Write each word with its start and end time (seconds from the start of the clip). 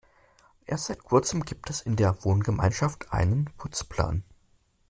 Erst 0.65 0.85
seit 0.85 1.03
Kurzem 1.03 1.45
gibt 1.45 1.69
es 1.69 1.81
in 1.81 1.95
der 1.95 2.23
Wohngemeinschaft 2.25 3.11
einen 3.13 3.45
Putzplan. 3.59 4.23